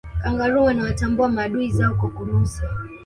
[0.23, 2.63] kangaroo wanawatambua maadui zao kwa kunusa